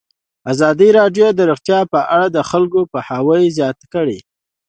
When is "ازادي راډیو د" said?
0.51-1.39